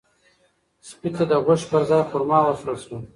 سپي 0.87 1.09
ته 1.15 1.23
د 1.31 1.33
غوښې 1.45 1.67
پر 1.71 1.81
ځای 1.89 2.01
خورما 2.09 2.39
ورکړل 2.43 2.77
شوه. 2.83 2.97